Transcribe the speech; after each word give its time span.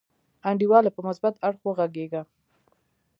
انډیواله 0.49 0.89
په 0.95 1.01
مثبت 1.07 1.33
اړخ 1.47 1.61
وغګیږه. 1.65 2.21